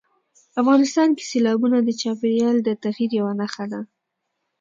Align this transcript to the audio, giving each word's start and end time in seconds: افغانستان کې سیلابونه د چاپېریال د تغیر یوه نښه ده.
افغانستان 0.61 1.09
کې 1.17 1.23
سیلابونه 1.31 1.77
د 1.81 1.89
چاپېریال 2.01 2.57
د 2.63 2.69
تغیر 2.83 3.11
یوه 3.19 3.33
نښه 3.39 3.65
ده. 3.71 3.81